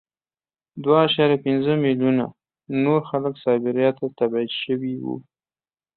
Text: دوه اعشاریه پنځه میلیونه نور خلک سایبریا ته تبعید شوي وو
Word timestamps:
دوه 0.83 0.95
اعشاریه 1.03 1.39
پنځه 1.45 1.73
میلیونه 1.85 2.25
نور 2.83 3.01
خلک 3.09 3.33
سایبریا 3.43 3.89
ته 3.97 4.05
تبعید 4.19 4.51
شوي 4.61 4.93
وو 5.03 5.15